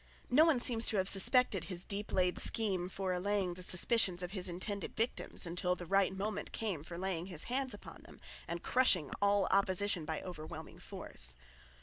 [0.31, 4.31] No one seems to have suspected his deep laid scheme for allaying the suspicions of
[4.31, 8.63] his intended victims until the right moment came for laying his hands upon them and
[8.63, 11.35] crushing all opposition by overwhelming force.